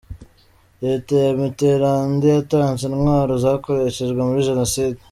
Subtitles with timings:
[0.83, 4.97] Leta ya Mitterand yatanze intwaro zakoreshejwe muri Jenoside